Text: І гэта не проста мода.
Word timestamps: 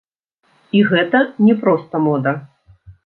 І 0.79 0.81
гэта 0.91 1.21
не 1.49 1.55
проста 1.67 1.95
мода. 2.07 2.33